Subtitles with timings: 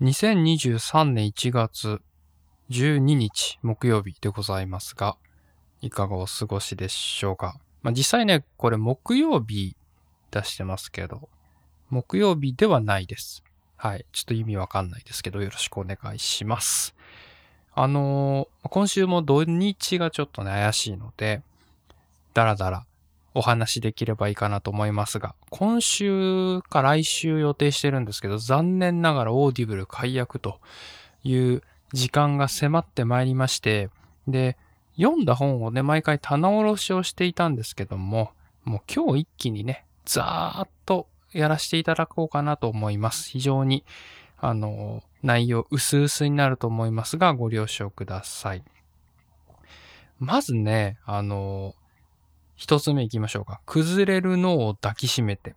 [0.00, 2.00] 2023年1月
[2.70, 5.16] 12日木曜日でございますが、
[5.80, 7.58] いかがお過ごしでしょうか？
[7.82, 9.76] まあ、実際ね、これ木曜日
[10.30, 11.28] 出してますけど、
[11.90, 13.42] 木曜日ではないです。
[13.76, 14.06] はい。
[14.12, 16.94] ちょっと意味わかんないですけど、よろしくお願いします。
[17.74, 21.42] あのー、今週も土日がちょっとね、怪しいので、
[22.34, 22.86] だらだら
[23.34, 30.60] お話しできればいいかなと思いますが、今週か来週予定してるんですけど、残念ながらオーディブル解約と
[31.24, 31.62] いう
[31.92, 33.90] 時間が迫ってまいりまして、
[34.26, 34.56] で、
[34.96, 38.32] 読んだ本をね、毎回棚卸しをしていたんですけども、
[38.64, 43.30] もう今日一気にね、ざーっとやらせていただこうかなと思います。
[43.30, 43.84] 非常に、
[44.38, 48.64] あの、内容薄々になると思いますが、ご了承ください。
[50.18, 51.74] まずね、あの、
[52.58, 53.60] 一つ目行きましょうか。
[53.66, 55.54] 崩れる脳を抱きしめて。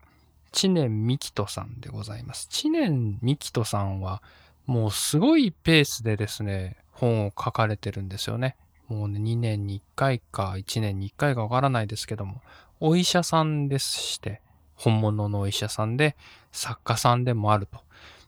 [0.51, 2.47] 知念みきとさんでございます。
[2.49, 4.21] 知念みきとさんは、
[4.67, 8.55] もうすごいペースでですね、本を書かれてるんですよね。
[8.87, 12.39] もうね、2年に1回か1年に1回かわからないですけども、
[12.79, 14.39] お医者さんですして、
[14.75, 16.15] 本物のお医者さんで、
[16.51, 17.79] 作家さんでもあると。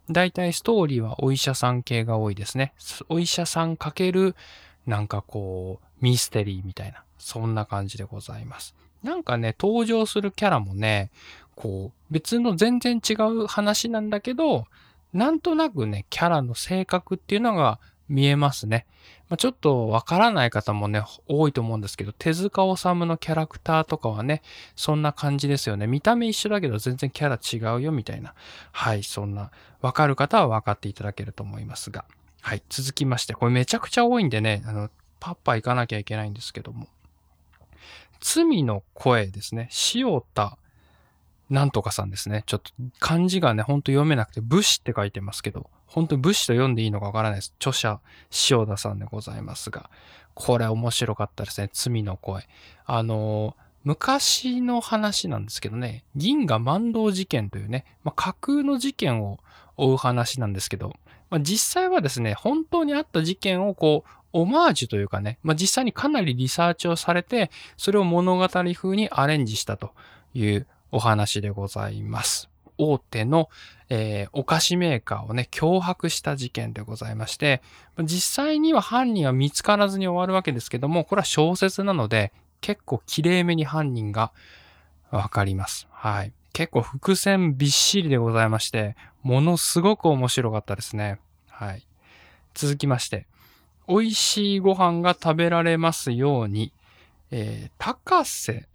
[0.09, 2.73] 大体ストーリーはお医者さん系が多いですね。
[3.07, 4.35] お医者さんかける、
[4.85, 7.03] なんかこう、ミステリーみたいな。
[7.17, 8.75] そんな感じでございます。
[9.01, 11.11] なんかね、登場するキャラもね、
[11.55, 14.65] こう、別の全然違う話なんだけど、
[15.13, 18.85] なんとなくね、キャラの性格っていうのが見えますね。
[19.29, 24.41] まあ、ちょっとわからない方もね、多いと思うんですけど、手塚治虫のキャラクターとかはね、
[24.75, 25.87] そんな感じですよね。
[25.87, 28.33] 見た目一緒だけど全然キャラ違うよみたいな。
[28.71, 32.05] はい、そんな、わかる方はわかっていただけると思いますが。
[32.45, 34.89] はい、続きまして、これめちゃくちゃ多いんでね、あの、
[35.21, 36.87] パッパ行かなきゃいけないんですけども。
[38.19, 39.69] 罪の声ですね。
[39.95, 40.57] 塩田
[41.49, 42.43] なんとかさんですね。
[42.45, 47.53] ちょっと漢字がね、ほんと読めなくて、武士って書いてますけど、本当に武士と読んでいいのかわからないです。
[47.59, 48.01] 著者、
[48.49, 49.89] 塩田さんでございますが、
[50.33, 51.69] これ面白かったですね。
[51.71, 52.45] 罪の声。
[52.85, 59.39] あの昔の話なんですけどね、銀河万道事件というね、まあ、架空の事件を
[59.77, 60.93] 追う話なんですけど、
[61.33, 69.93] まあ、実際はですね、本当にあった事件をこう、オマージュというかね、まあ、実際にかなりリサーチをされて、それを物語風にアレンジしたと
[70.35, 72.51] いうお話でございます。
[72.77, 73.49] 大手の、
[73.89, 77.63] えー、お菓子メーカーをね、脅迫した事件でございまして、
[78.03, 84.33] 実際には犯人は見つからずに終わるわけですけども、これは小説なので、結構綺麗めに犯人が
[85.09, 85.87] わかります。
[85.89, 86.33] はい。
[86.53, 91.19] 結構伏線びっしりでございまして、ものすごく面白かったですね。
[91.49, 91.85] はい。
[92.53, 93.25] 続きまして、
[93.87, 96.71] 美味しいご飯が食べられますように、
[97.31, 98.67] えー、高瀬、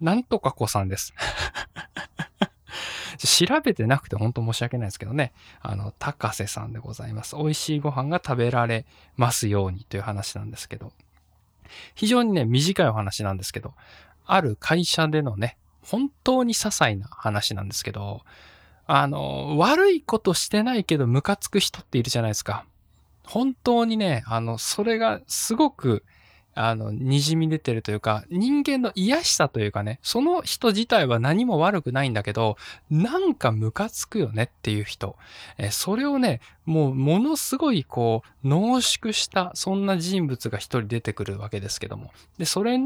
[0.00, 1.14] なんとか子さんです。
[3.18, 5.32] 調べてなくて本当申し訳ないですけどね。
[5.60, 7.36] あの、高瀬さんでございます。
[7.36, 8.84] 美味しいご飯が食べられ
[9.16, 10.92] ますようにという話なんですけど。
[11.94, 13.74] 非常にね、短いお話なんですけど、
[14.26, 18.22] ある会社でのね、本当に些細な話なんですけど、
[18.86, 22.64] あの、悪いことしてないけどムカつく人っているじゃないですか。
[23.24, 26.04] 本当にね、あの、それがすごく、
[26.54, 32.58] あの、滲み出てるというか、人間の癒しさというかね、その人自体は何も悪くないんだけど、
[32.90, 35.16] なんかムカつくよねっていう人。
[35.56, 42.12] えそれをね、もうものすごいこう、濃縮した、そんな人物が一人出てくるわけですけども。
[42.36, 42.78] で、それ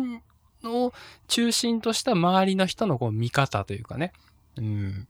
[0.62, 0.92] の
[1.28, 4.12] 中心とした周りの人のこう見方というかね。
[4.56, 5.08] うん。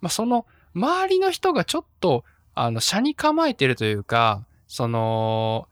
[0.00, 5.68] まあ、その、周りの人がちょっと、あの、車に構えてるというか、その、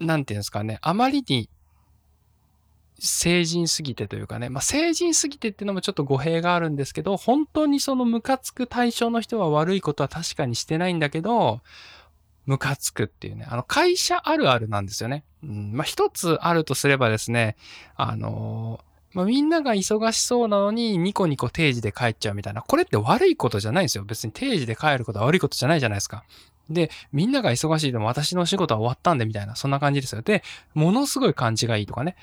[0.00, 1.48] なんていうんですかね、あまりに
[3.00, 11.60] 成人すぎてというかね、まあ、成人すぎてっていうのもちょっと語弊があるんですけど、本当にそのムカつく対象の人は悪いことは確かにしてないんだけど、
[12.48, 15.22] ムカつくっていうね、あの会社あるあるなんですよね。
[15.44, 17.56] うん、まあ、一つあるとすればですね、
[17.94, 18.80] あの
[19.12, 22.62] まあ、みんなが忙しそうなのにニコニコ定時で帰っちゃうみたいな。
[22.62, 24.04] これって悪いことじゃないんですよ。
[24.04, 26.24] 別に定時で帰ることは悪いことじゃないじゃないですか。
[26.70, 30.22] で、みんなが忙しいでも私の仕事は終わったんでみたいな、そんな感じですよ。
[30.22, 30.42] で、
[30.72, 32.16] ものすごい感じがいいとかね。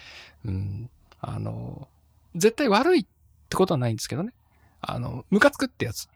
[0.43, 0.89] うん。
[1.21, 1.87] あの、
[2.35, 3.05] 絶対悪いっ
[3.49, 4.33] てことはないんですけどね。
[4.81, 6.09] あの、ムカつくってやつ。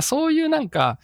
[0.00, 0.98] そういうなんか、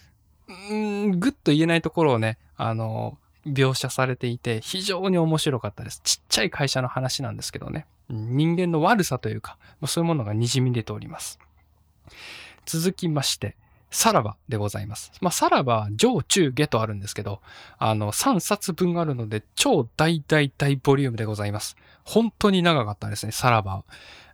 [0.71, 6.01] うん、ぐっと言えないところをね、あの、描写されていて、非常に面白かったです。
[6.05, 7.87] ちっちゃい会社の話なんですけどね。
[8.09, 11.39] 人間の悪さというか、そういうものが滲み出ております。
[12.67, 13.57] 続きまして、
[13.95, 15.13] さらばでございます。
[15.21, 17.41] まあ、さらば、上中下とあるんですけど、
[17.79, 21.77] あの、3冊分あるので、超大大大ボリュームでございます。
[22.03, 23.85] 本当に長かったですね、さらば。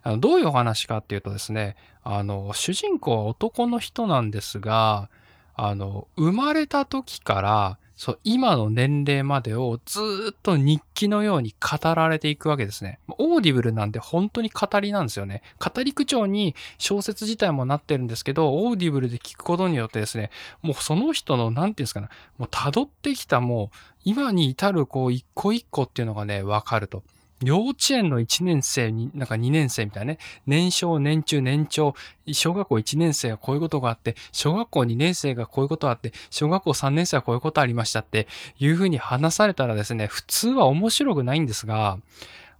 [0.01, 5.09] あのどういうお話かっていうとですね、あの、主人公は男の人なんですが、
[5.53, 9.99] あの、生まれた時から、そう、今の年齢までをず
[10.31, 12.97] っと日記のように語られていくわけですね。
[13.19, 15.43] オーディブルなんで本当に語りなんですよね。
[15.59, 20.31] 語り口調に小説自体もなってるんですけど、オーディブルで聞くことによってですね、
[20.63, 22.07] もうその人の、なんていうんですかね、
[22.39, 27.03] もう辿ってきたもう、今に至るこう一個一個っていうのがね、わかると。
[27.43, 31.95] 幼稚園の1年生に、なんか2年生みたいなね、年少、年中、年長、
[32.31, 38.27] 小学校1年生はこういうことがあって、小学校2年生がこういうことがあって、小学校3年生はこういうことありましたって
[38.59, 41.97] いうふうに話されたらですね、普通は面白くないんですが、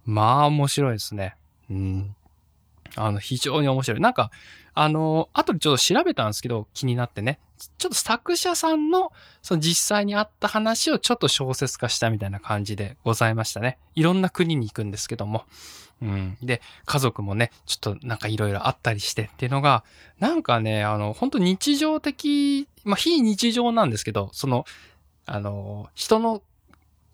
[0.04, 1.36] まあ面白いですね。
[1.70, 2.16] うん。
[2.96, 4.00] あの、非常に面白い。
[4.00, 4.30] なんか、
[4.74, 7.38] あの、後でちょっと調べたんですけど、気になってね。
[7.78, 9.12] ちょっと作者さんの、
[9.42, 13.78] その実際にあった話をちょっと小説化したみたいな感じでございましたね。
[13.94, 15.44] いろんな国に行くんですけども。
[16.00, 16.36] うん。
[16.42, 19.84] で、家族もね、ちょっとなんかいろいろあったりしてっていうのが、
[20.18, 24.64] なんかね、あの、本当日常的、まあ非日常なんですけど、その、
[25.26, 26.42] あの、人の、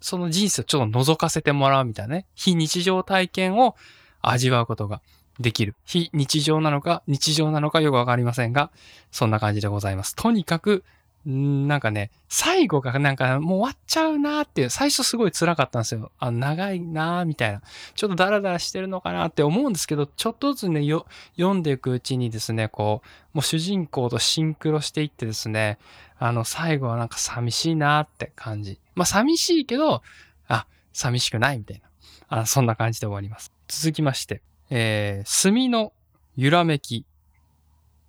[0.00, 3.76] その人生をちょっと覗かせてもらうみたいなね、非日常体験を
[4.22, 5.02] 味わうことが
[5.40, 5.74] できる。
[5.84, 8.70] 非日常なのか、日常なのかよくわかりませんが、
[9.10, 10.14] そんな感じでございます。
[10.16, 10.84] とにかく、
[11.24, 16.10] なんかね、最後がなんかもう終わっちゃうなーっていう、最初すごい辛かったんですよ。
[16.18, 17.60] あ長いなーみたいな。
[17.94, 21.06] ちょっとダラダラしてるのかなって思うんですけど、ちょっとずつね、よ、
[21.36, 25.78] 読んでいくうちにですね、こう、もう主人公とシンクロしていってですね、
[26.18, 28.80] あの、最後はなんか寂しいなーって感じ。
[28.94, 30.02] まあ寂しいけど、
[30.46, 31.82] あ、寂しくないみたい
[32.30, 32.40] な。
[32.40, 33.52] あそんな感じで終わります。
[33.68, 35.92] 続きまして、えー、墨の
[36.36, 37.06] 揺らめき、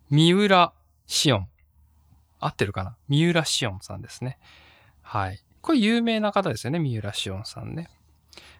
[0.09, 0.73] 三浦
[1.07, 1.47] 紫音。
[2.39, 2.95] 合ってるかな？
[3.07, 4.37] 三浦紫音さんですね。
[5.01, 5.43] はい。
[5.61, 7.89] これ有名な方ですよね、三浦しをんさんね。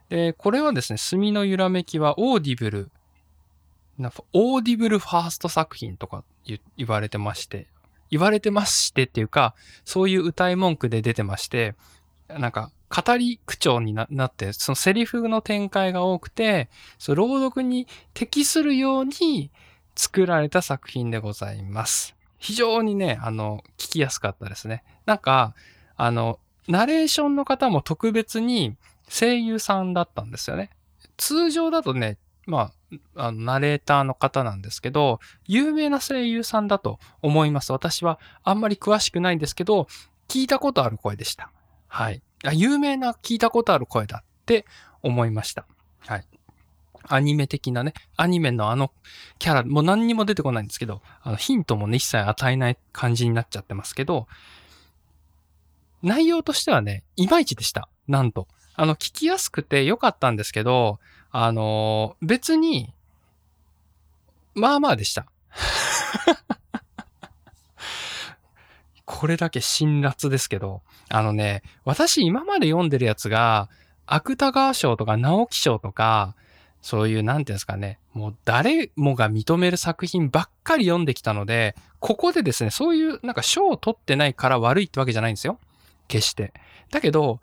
[0.09, 2.91] で、これはですね、墨のゆらめきはオーディブル、
[3.97, 7.67] なんかオーディブルファースト作品とか言われてまして、
[8.09, 9.55] 言われてましてっていうか、
[9.85, 11.75] そういう謳い文句で出てまして、
[12.27, 19.51] なんか語り口調になって、そのセリフの展開が多くて、その朗読に適するように
[19.95, 22.15] 作られた作品でございます。
[22.37, 24.83] 非常にね、あの、聞きやすかったですね。
[25.05, 25.53] なんか、
[25.97, 28.75] あの、ナレーションの方も特別に
[29.09, 30.69] 声優さんだったんですよね。
[31.17, 32.71] 通常だとね、ま
[33.15, 37.71] あ、あの、ナレーターの方なんですけど、有名な声優さんだと思います。
[37.71, 39.87] 私はあんまり詳しくないんですけど、
[40.27, 41.51] 聞いたことある声でした。
[41.87, 42.21] はい。
[42.43, 44.65] あ、有名な聞いたことある声だって
[45.01, 45.65] 思いました。
[45.99, 46.25] はい。
[47.07, 48.91] アニメ的なね、アニメのあの
[49.39, 54.27] キャラ、もう何にも出てこないんですけど、あのヒントもね、一切与えない感じになっちゃってますけど、
[56.03, 57.89] 内容としてはね、いまいちでした。
[58.07, 58.47] なんと。
[58.75, 60.99] あの、聞きやすくて良かったんですけど、
[61.31, 62.93] あのー、別に、
[64.55, 65.25] まあまあでした。
[69.11, 73.67] これだけ辛辣ですけど、あのね、私今まで読んでるやつが、
[74.05, 76.35] 芥川賞とか直木賞とか、
[76.83, 85.57] そういう、なんていうんですかね、もう誰もが認める作品ばっかり読んできたので、ここでですね、そういうなんか賞を取ってないから悪いってわけじゃないんですよ。
[86.07, 86.53] 決して。
[86.91, 87.39] だけど、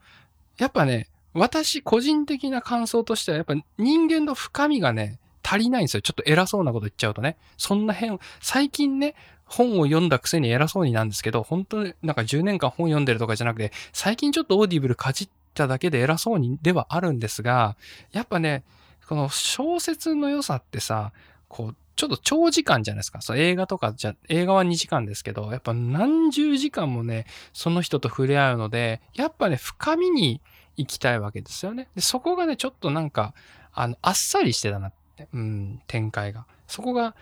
[0.59, 6.01] やっぱね、私個人的な感想としては、やっぱ人間の深みがね、足りないんですよ。
[6.01, 7.37] ちょっと偉そうなこと言っちゃうとね。
[7.57, 9.15] そんな変、最近ね、
[9.47, 17.77] 本を読んだくせに偉そうになんですけど、本当になんか10年間本読んでるとかじゃなくて、最近ちょっとオーディブルかじっただけで偉そうにではあるんですが、
[18.13, 18.65] やっぱね、
[19.09, 21.13] この小説の良さってさ、
[21.49, 23.23] こう、ちょっと長時間じゃないですか。
[23.23, 30.43] そう映画とかじゃ、映画は2時間ですけど、やっぱ何十時間もね、その人と触れ合うので、やっぱね、深みに
[30.77, 31.89] 行きたいわけですよね。
[31.95, 33.33] で、そこがね、ちょっとなんか、
[33.73, 36.47] あの、あっさりしてたなって、うん、展開が。
[36.67, 37.15] そこが、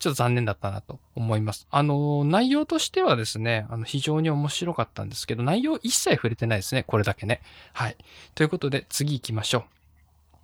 [0.00, 1.68] ちょっと残念だったなと思います。
[1.70, 6.82] あの、内容としてはですね、あの、非常に面白かったんですけど、内容一切触れてないですね。
[6.82, 7.42] これだけね。
[7.74, 7.96] はい。
[8.34, 9.64] ということで、次行きましょう。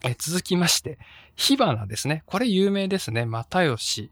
[0.05, 0.99] え続きまして、
[1.35, 2.23] 火花ですね。
[2.27, 3.25] これ有名ですね。
[3.25, 4.11] 又吉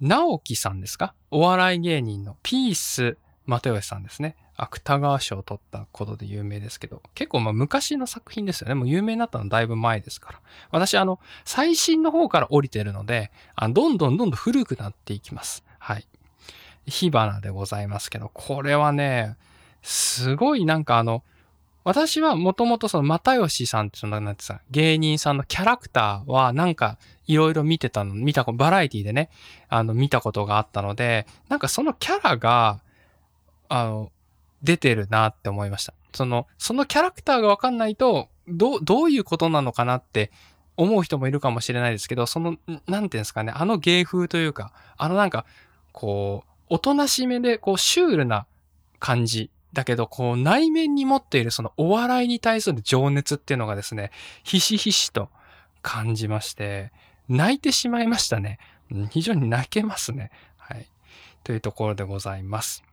[0.00, 1.14] 直樹さんですか？
[1.30, 4.36] お笑い芸人のピース又吉さんですね。
[4.56, 8.74] 芥川賞を取ったことで有名ですけど、結構まあ昔の作品ですよね。
[8.74, 10.40] もう有名になったのだいぶ前ですから。
[10.70, 15.64] 私あの、最新の方から降りてるので、あどんどんどんどん古くなっていきます。
[15.78, 16.06] はい。
[16.86, 19.36] 火花でございますけど、これはね、
[19.82, 21.22] すごいなんかあの、
[21.84, 29.30] 私はもともとその又吉さんってそのなんてさ、芸人さんのキャラクターはなんかいろいろ見てたの、見た、バラエティでね、
[29.68, 32.80] あの見たことがあったので、なんかそのキャラが、
[33.68, 34.10] あの、
[34.62, 35.94] 出てるなって思いました。
[36.12, 40.30] その、そのキャラクターがわかんないと、どう、どういうことなのかなって
[40.76, 42.56] 思う人もいるかもしれないですけど、その、
[42.86, 45.44] なんていうんですかね、あの芸風というか、あのなんか、
[45.92, 48.46] こう、おとなしめで、こう、シュールな
[48.98, 49.50] 感じ。
[49.72, 54.10] だけど、こう、内面に持っているそのお笑いに対する情熱っていうのがですね、
[54.42, 55.28] ひしひしと
[55.82, 56.92] 感じまして、
[57.28, 58.58] 泣いてしまいましたね。
[59.10, 60.30] 非常に泣けますね。
[60.56, 60.86] はい。
[61.44, 62.84] というところでございます。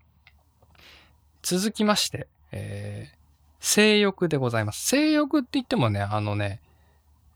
[1.44, 3.16] 続きまして、えー、
[3.60, 4.88] 性欲でございます。
[4.88, 6.62] 性欲って言ってもね、あのね、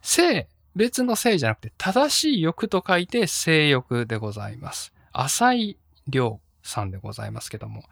[0.02, 4.94] 性、別の性じゃなくて、正しい欲と書いて性欲でございます。
[5.12, 7.84] 浅井亮さんでございますけども、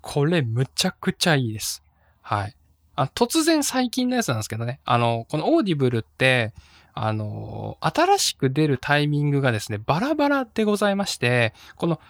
[0.00, 1.82] これむちゃくちゃいいです。
[2.20, 2.56] はい。
[2.94, 6.52] あ突然最近のやつなんですけどね、あの、このオーディブルって、
[6.94, 12.00] あの、新しく出るタイミングがですね、バラバラでございまして、この、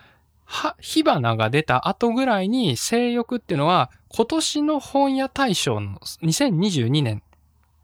[0.47, 7.23] 火花が出た後ぐらいに正欲っていうのは、今年の本屋大賞の2022年、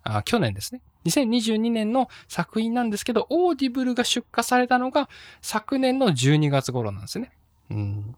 [0.03, 0.83] あ、去年ですね。
[1.07, 5.09] 2022年の作品なんですけど、オーディブルが出荷されたのが
[5.41, 7.33] 昨年の12月頃なんですね。
[7.71, 8.17] うん。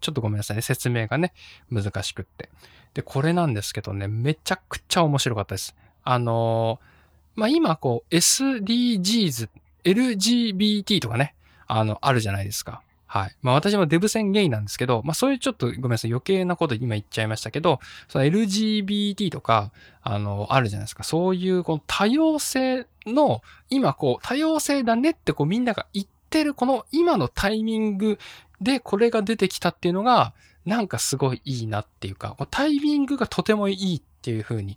[0.00, 0.62] ちょっとごめんなさいね。
[0.62, 1.32] 説明がね、
[1.70, 2.50] 難しくって。
[2.92, 5.74] で、これなんですけどね、めちゃくちゃ面白かったです。
[6.04, 6.94] あのー
[7.36, 9.48] まあ、今こう SDGs、
[9.84, 11.34] LGBT とかね、
[11.66, 12.82] あの、あるじゃないですか。
[13.14, 13.36] はい。
[13.42, 17.78] まあ私もデブ宣言なんですけど、まあそういうちょっとごめんなさい、余計なこと今言っちゃいましたけど、
[18.08, 19.70] その LGBT とか、
[20.02, 21.04] あの、あるじゃないですか。
[21.04, 23.40] そういうこの多様性の、
[23.70, 28.18] 今こう、多様性だねってこうみんなが言ってるこの今のタイミング
[28.60, 30.34] でこれが出てきたっていうのが、
[30.66, 34.76] なんかすごいいいなっていうか、タイミングがとてもいいっていうふうに、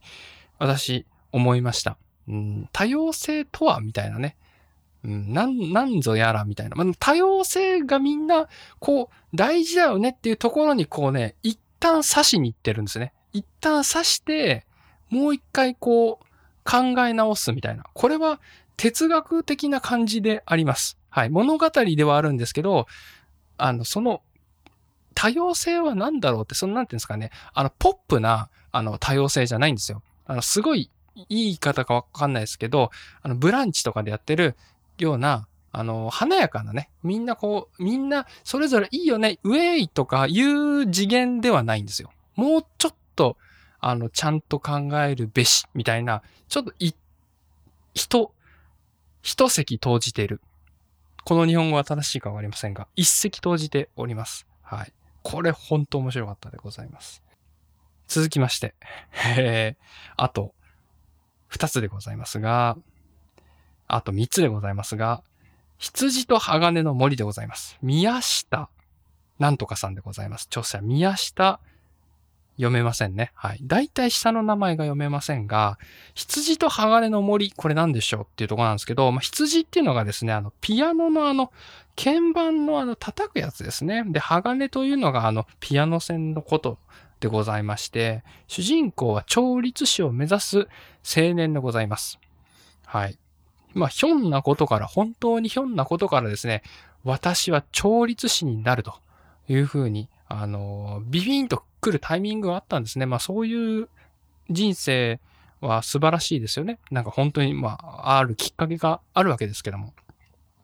[0.60, 1.98] 私思いました。
[2.28, 4.38] うん、多様性とはみたいなね。
[5.04, 6.76] うん、なん、なんぞやらみたいな。
[6.76, 8.48] まあ、多様性がみんな、
[8.80, 13.14] こう、大事だよねっていうところにこうね、一旦刺しに行ってるんですね。
[13.34, 14.66] 一旦刺して、
[15.10, 16.26] もう一回こう、
[16.70, 17.84] 考え直すみたいな。
[17.94, 18.42] これは
[18.76, 20.98] 哲学的な感じであります。
[21.10, 21.30] はい。
[21.30, 22.88] 物語ではあるんですけど、
[23.58, 24.22] あの、その、
[25.16, 30.04] 多様性は何だろうって、その、なんていうんですかね、あの、ポップな、あの、多様性じゃないんですよ。
[30.26, 32.92] あの、すごいいい言い方かわかんないですけど、
[33.24, 34.56] あの、ブランチとかでやってる
[35.04, 42.12] ような、あの、華やかなね、みんなこう、みんなそれぞれいいよね、ウェイとかいう次元ではないんですよ。
[42.36, 43.38] もうちょっと、
[43.80, 46.94] あの、ちゃんと考えるべし、みたいな、ちょっとい、
[47.94, 48.34] 人、
[49.22, 50.42] 一席投じている。
[51.26, 54.48] この日本語は正しいかわかりませんが、一席投じております。
[54.62, 54.94] はい。
[55.24, 57.22] これ本当面白かったでございます。
[58.08, 58.74] 続きまして、
[59.38, 59.84] えー、
[60.16, 60.54] あと、
[61.48, 62.78] 二つでございますが、
[63.88, 65.24] あと三つでございますが、
[65.78, 67.78] 羊と鋼の森でございます。
[67.82, 68.70] 宮下
[69.40, 70.48] なんとかさんでございます。
[70.50, 71.60] 著者宮下
[72.58, 73.32] 読めませんね。
[73.36, 73.60] はい。
[73.62, 75.78] 大体下の名前が読めませんが、
[76.16, 81.52] 羊と鋼の森、これ何でしょうっていうとこなんですけど、まあ、羊っていうのがですね、あの、ピアノのあの、
[81.96, 84.04] 鍵盤のあの、叩くやつですね。
[84.08, 86.80] で、鋼というのがあの、ピアノ線のこと
[87.20, 90.68] でございまして、主人公は調律師を目指す
[91.06, 92.20] 青年でございます。
[92.86, 93.20] はい。
[93.74, 96.64] まあ、ひょんなことから、本当にひょんなことからですね、
[97.04, 98.96] 私は調律師になると
[99.48, 103.06] いうふうに、あの、ビビンと来るタイミングがあったんですね。
[103.06, 103.90] まあ、そういう
[104.50, 105.20] 人生
[105.62, 106.80] は素晴らしいですよね。
[106.92, 109.94] なんか本当に、まあ、あるきっかけがあるわけですけども。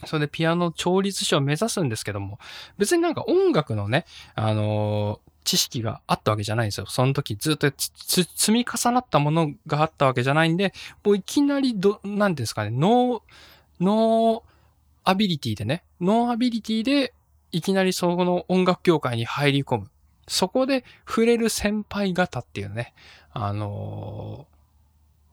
[0.06, 2.40] それでピアノ調律師を目指すんですけども、
[2.78, 4.06] 別になんか音楽のね、
[4.36, 6.86] あの知識があったわけじゃないんですよ。
[6.88, 10.74] その時ずっと積み重なったものがあったわけじゃないんで、
[11.04, 17.14] もういきなりど、なんですかね、 no、no abilityでね、 no abilityで
[17.52, 19.90] いきなりその音楽業界に入り込む。
[20.28, 22.94] そこで触れる先輩方っていうね、
[23.34, 24.54] あのー、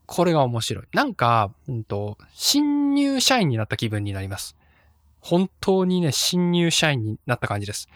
[0.07, 0.85] これが面白い。
[0.93, 4.57] なんか、うんと、新入社員になった気分になります。
[5.21, 7.88] 本当にね、新入社員になった感じです。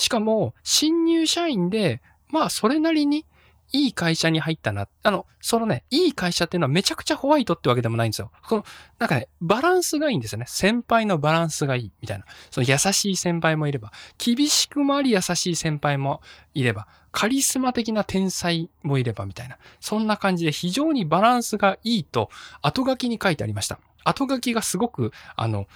[0.00, 3.26] しかも、新入社員で、まあ、それなりに
[3.70, 4.88] いい会社に入ったな。
[5.02, 8.32] あの、そのね、いい会社っていうのはめちゃくちゃホワイトってわけでもないんですよ。
[8.48, 8.64] この、
[8.98, 10.46] なんかね、バランスがいいんですよね。
[10.48, 12.24] 先輩のバランスがいい、みたいな。
[12.50, 16.22] その優しい先輩もいれば、厳しくもあり優しい先輩も
[16.54, 19.58] いれば、カリスマ的な天才もいれば、みたいな。
[19.80, 22.30] そんな感じで非常にバランスがいいと、
[22.62, 23.78] 後書きに書いてありました。
[24.02, 25.66] 後書きがすごく、あの、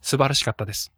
[0.00, 0.92] 素晴らしかったです。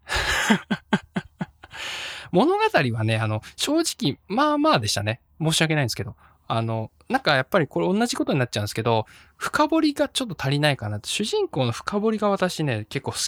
[2.33, 2.61] 物語
[2.95, 5.21] はね、あの、正直、まあまあでしたね。
[5.41, 6.17] 申し訳ないんですけど。
[6.49, 13.19] あの、なんかやっぱりこれ同じことになっちゃうんですけど、深掘りがちょっと足りないかな主人公の深掘りが私ね、結構好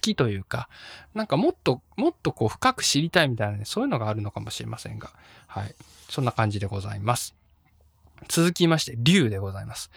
[0.00, 0.68] きというか、
[1.14, 5.10] なんかもっと、もっとこう深く知りたいみたいなね、そういうのがあるのかもしれませんが、
[5.46, 5.74] はい。
[6.08, 7.34] そんな感じでございます。
[8.28, 9.90] 続きまして、竜でございます。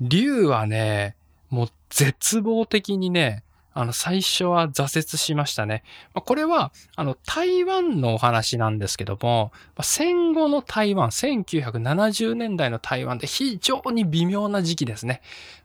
[0.00, 1.16] 竜はね、
[1.48, 5.84] もう絶望的にね、あの、最初は挫折しましたね。
[6.14, 15.22] まあ、これは、あの、台湾のお話なんですけども、戦後の台湾、1970年代の台湾で非常に微妙な時期ですね。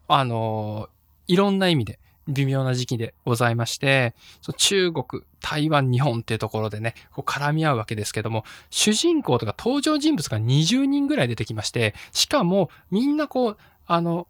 [0.08, 0.88] あの、
[1.26, 1.98] いろんな意味で
[2.28, 4.14] 微妙な時期でございまして、
[4.56, 14.26] 中国、台湾、日本っていうところでね、こう絡み合うわけですけども、主人公とか登場人物が20人ぐらい出てきまして、しかもみんなこう、あの、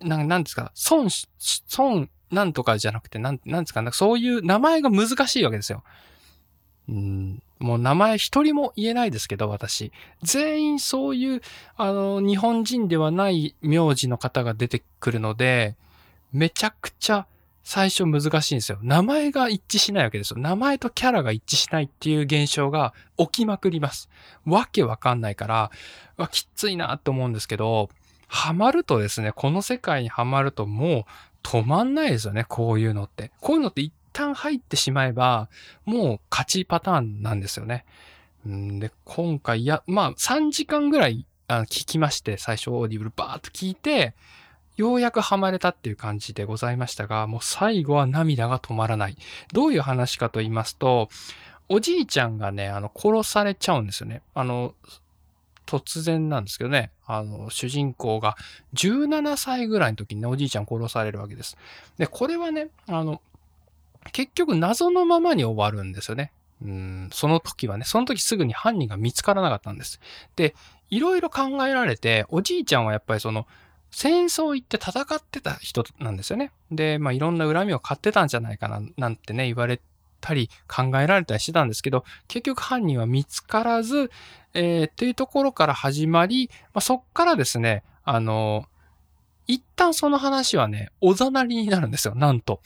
[0.00, 1.08] ななんですか、孫、
[1.78, 5.84] 孫なんとかじゃなくて、なん、なんですか、なんかそういう名前が難しいわけですよ。
[6.88, 9.92] うん、もう名前一人も言えないですけど、私。
[10.22, 11.42] 全員そういう、
[11.76, 15.76] あの、日本人ではない名字の方が出てくるので、
[16.32, 17.26] めちゃくちゃ
[17.64, 18.78] 最初難しいんですよ。
[18.82, 20.40] 名前が一致しないわけですよ。
[20.40, 24.08] 名前とキャラが一致しないっていう現象が起きまくります。
[24.44, 25.70] わけわかんないから、
[26.30, 27.90] きついなって思うんですけど、
[28.26, 31.04] ハマるとですね、この世界にハマるともう
[31.42, 33.30] 止まんないですよね、こういうのって。
[33.40, 35.48] こういうのって一旦入ってしまえば、
[35.84, 37.84] もう勝ちパターンなんですよね。
[38.48, 44.14] んで、今回、や、まあ、3時間ぐらいあ聞きまして、最初オーディブルバーっと聞いて、
[44.76, 49.16] ようやくハマれたっていう感じでございましたが、もう最後は涙が止まらない。
[49.52, 51.08] どういう話かと言いますと、
[51.68, 54.22] おじいちゃんがね、あの、殺されちゃうんですよね。
[54.34, 54.74] あの、
[55.66, 58.36] 突然なんですけどね、あの、主人公が
[58.74, 61.56] 17歳ぐらいの時にね、おじいちゃん殺されるわけです。
[61.98, 63.20] で、これはね、あの、
[64.12, 66.32] 結局謎のままに終わるんですよね。
[66.64, 70.00] うん、その時はね、その時すぐに犯人が見つからなかったんです。
[70.36, 70.54] で、
[70.90, 73.46] いろいろ考えられて、おじいちゃんはやっぱりその、
[73.90, 76.50] 戦争行って戦ってた人なんですよね。
[76.70, 79.80] で、まあいろんな恨みを買ってたんじゃないかな、なんてね、言われ
[80.22, 84.10] たり考えられたりしてたんですけど、結局犯人は見つからず、
[84.54, 88.64] えー、っていうところから始まり、まあ、そっからですね、あの、
[89.46, 92.60] 一旦その話はね、おざなりになるんですよ、なんと。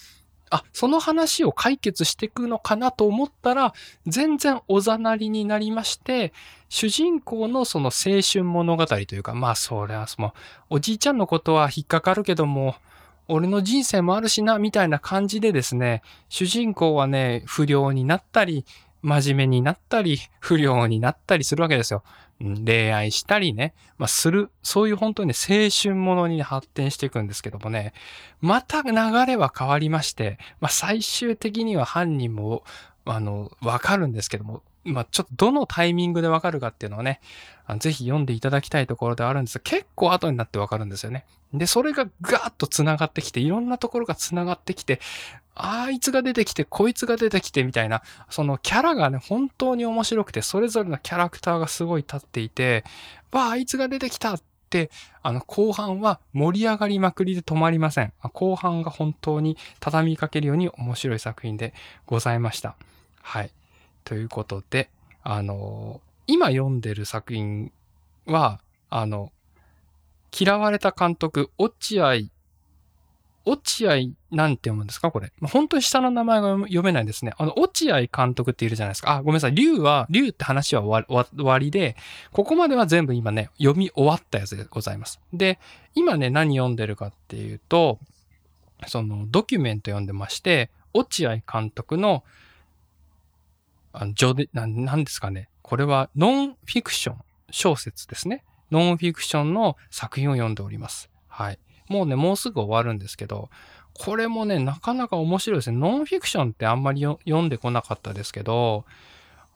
[0.50, 3.74] あ、その話を解決していくのかなと思ったら、
[4.06, 6.32] 全然おざなりになりまして、
[6.68, 10.34] 主人公のその青春物語というか、まあそれはその、
[10.70, 12.76] おじいちゃんのことは引っかかるけども、
[13.28, 18.64] 俺の人生もあるしな、みたいな感じでですね、主人公はね、不良になったり、
[19.02, 22.02] 真面目になったり、不良になったりするわけですよ。
[22.40, 27.94] 恋愛したりね、まあ、する、そういう本当に、ね、青春ものに発展していくんですけどもね、
[28.40, 28.92] また流
[29.26, 32.62] れは変わりまして、まあ、最終的には犯人も、
[33.04, 37.20] あの、わかるんですけども、まあ、ちょっとどのタイミングでわかるかっていうのはね、
[37.78, 41.24] ぜひ読んでいただきたいところではあるんですが、結構後になってわかるんですよね。
[41.52, 45.00] で、それがガーッと繋がってきて、いろんなところが繋がってきて、
[45.54, 52.84] あいつが出てきて、こいつが出てきてみたいな、そのキャラがね、本当に面白くて、それぞれのキャラクターがすごい立っていて、
[53.32, 54.90] わあ、あいつが出てきたって、
[55.22, 58.12] あの、後半は盛り上がりまくりで止まりません。
[58.34, 61.72] 後半が本当に畳みかけるように面白い作品で
[62.04, 62.76] ございました。
[63.22, 63.50] はい。
[64.06, 64.88] ということで、
[65.24, 67.72] あの、今読んでる作品
[68.24, 69.32] は、あの、
[70.38, 72.14] 嫌われた監督、落合、
[73.44, 73.94] 落合
[74.30, 75.32] なんて読むんですかこれ。
[75.42, 77.32] 本当に下の名前が読めないですね。
[77.36, 79.16] あの、落合監督っているじゃないですか。
[79.16, 79.54] あ、ごめんなさい。
[79.56, 81.96] 竜は、竜って話は終わりで、
[82.30, 85.20] ここまでは全部今ね、読み終わったやつでございます。
[85.32, 85.58] で、
[85.96, 87.98] 今ね、何読んでるかっていうと、
[88.86, 92.22] その、ドキュメント読んでまして、落合監督の
[93.98, 95.48] あの、上で、な、なんですかね。
[95.62, 97.16] これはノンフィクション
[97.50, 98.44] 小説ですね。
[98.70, 101.10] ノンフィクションの作品を読んでおります。
[101.28, 101.58] はい。
[101.88, 103.48] もうね、もうすぐ終わるんですけど、
[103.94, 105.78] これもね、なかなか面白いですね。
[105.78, 108.84] ノンフィクションってあんまり読んでこなかったですけど、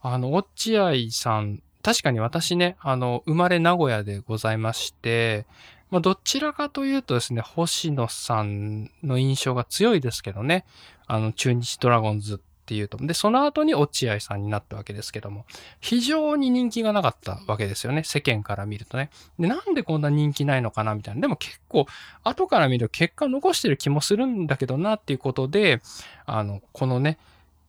[0.01, 5.45] あの、落合さん、確かに私ね、あの、生まれ名古屋でございまして、
[5.91, 10.65] まあ、どちらかというとですね、星野さんの印象が強いですけどね、
[11.05, 12.97] あの、中日ドラゴンズっていうと。
[13.05, 15.45] で、その後に落合さんになったわけですけども、
[15.81, 18.03] 非常に人気がなかったわけですよね。
[18.05, 19.09] 世間から見るとね。
[19.37, 21.21] で、なんでこんな人気ないのかなみたいな。
[21.21, 21.85] でも結構、
[22.23, 25.81] 後から見ると結果残してる気もするんだけどなっていうことで、
[26.25, 27.17] あの、このね、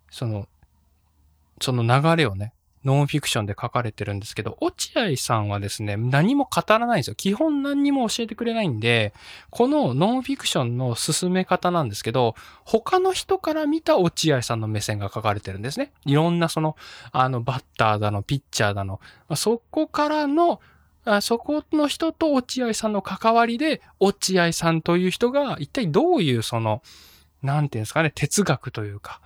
[0.09, 0.47] その、
[1.61, 2.53] その流れをね、
[2.85, 7.14] ノンフィクションで書かれてるんですけど、落合さんはですね、何も語らないんですよ。
[7.14, 9.12] 基本何にも教えてくれないんで、
[9.51, 15.92] このノンフィクションの進め方なんですけど、他の人から見た落合さんの目線が書かれてるんですね。
[16.07, 16.77] いろんなその、
[17.12, 19.01] あの、バッターだの、ピッチャーだの、
[19.37, 20.61] そこからの、
[21.21, 26.83] そこの人と落合さんの関わりで、落合さんという人が一体どういうその、
[27.42, 29.21] なんていうんですかね、哲学というか、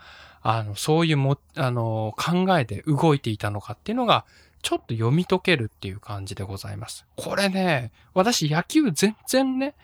[0.49, 4.25] あの、そういうも、あの、考えで動いていたのかっていうのが、
[4.63, 7.05] ちょっと読み解けるっていう感じでございます。
[7.17, 9.75] これね、私野球全然ね、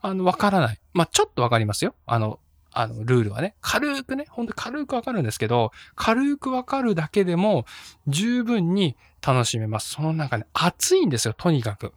[0.00, 0.78] あの、わからない。
[0.92, 1.96] まあ、ちょっとわかりますよ。
[2.06, 2.38] あの、
[2.70, 7.66] あの、ルールはね、軽くね、ほんと軽くわかるんですけど、軽くわかるだけでも
[8.06, 9.90] 十分に楽しめます。
[9.90, 11.92] その中ね、熱いんですよ、とにかく。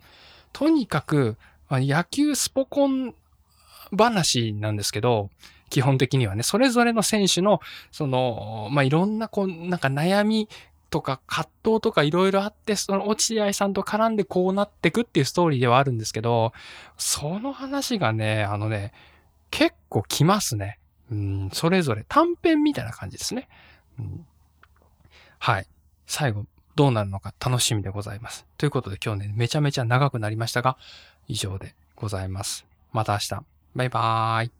[0.51, 1.37] とにかく、
[1.69, 3.13] ま、野球スポコン
[3.95, 5.29] 話なんですけど、
[5.75, 7.59] 基本的にはね、それぞれの選手の、
[7.91, 10.47] その、まあ、いろんな、こう、なんか悩み
[10.89, 16.53] とか葛藤とかいろいろあって、その落合さんと絡んでこうなってくっていうストーリーではあるんですけど、
[16.97, 18.93] その話がね、あのね、
[19.51, 20.79] 結構来ますね。
[21.11, 23.49] うん、それぞれ短編みたいな感じですね。
[23.99, 24.25] うん、
[25.39, 25.67] はい。
[26.07, 28.45] 最後、どうなるのか楽しみでございます。
[28.57, 30.77] ということで今日ね、めちゃめちゃ長くなりましたが、
[31.27, 32.65] 以上でございます。
[32.93, 33.43] また明日。
[33.75, 34.51] バイバーイ。